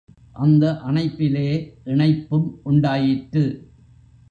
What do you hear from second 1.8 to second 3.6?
இணைப்பும் உண்டாயிற்று.